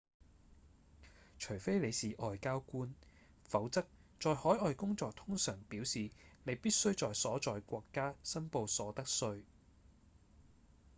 [1.37, 2.91] 除非你是外交官
[3.43, 3.85] 否則
[4.19, 6.09] 在海外工作通常表示
[6.43, 9.43] 你必須在所在國家申報所得稅